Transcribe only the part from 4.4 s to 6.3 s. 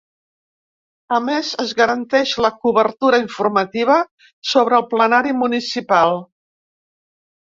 sobre el plenari municipal.